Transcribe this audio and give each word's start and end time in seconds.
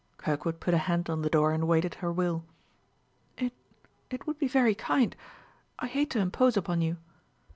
Kirkwood 0.17 0.59
put 0.59 0.73
a 0.73 0.79
hand 0.79 1.11
on 1.11 1.21
the 1.21 1.29
door 1.29 1.51
and 1.51 1.61
awaited 1.61 1.93
her 2.01 2.11
will. 2.11 2.43
"It 3.37 3.53
it 4.09 4.25
would 4.25 4.39
be 4.39 4.47
very 4.47 4.73
kind... 4.73 5.15
I 5.77 5.85
hate 5.85 6.09
to 6.09 6.19
impose 6.19 6.57
upon 6.57 6.81
you." 6.81 6.97